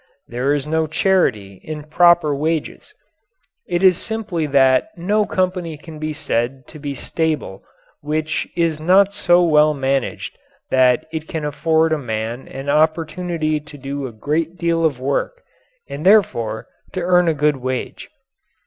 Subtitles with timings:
[0.27, 2.95] There is no charity in proper wages.
[3.67, 7.61] It is simply that no company can be said to be stable
[8.01, 10.39] which is not so well managed
[10.71, 15.43] that it can afford a man an opportunity to do a great deal of work
[15.87, 18.09] and therefore to earn a good wage.